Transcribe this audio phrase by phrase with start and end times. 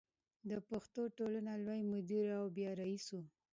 [0.49, 3.19] د پښتو ټولنې لوی مدیر او بیا رئیس و.